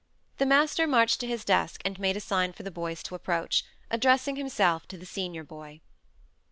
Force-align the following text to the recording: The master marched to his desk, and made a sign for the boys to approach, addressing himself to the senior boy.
The 0.39 0.47
master 0.47 0.87
marched 0.87 1.19
to 1.19 1.27
his 1.27 1.45
desk, 1.45 1.79
and 1.85 1.99
made 1.99 2.17
a 2.17 2.19
sign 2.19 2.53
for 2.53 2.63
the 2.63 2.71
boys 2.71 3.03
to 3.03 3.13
approach, 3.13 3.63
addressing 3.91 4.35
himself 4.35 4.87
to 4.87 4.97
the 4.97 5.05
senior 5.05 5.43
boy. 5.43 5.79